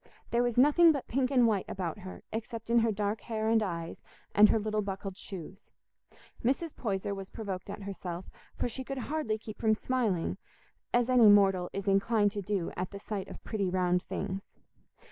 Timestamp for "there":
0.31-0.41